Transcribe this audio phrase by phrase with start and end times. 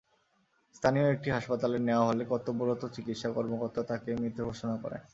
[0.75, 5.01] স্থানীয় একটি হাসপাতালে নেওয়া হলে কর্তব্যরত চিকিৎসা কর্মকর্তা তাঁকে মৃত ঘোষণা করেন।